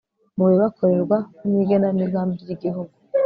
[0.37, 2.93] mu bibakorerwa no mu igenamigambi ry igihugu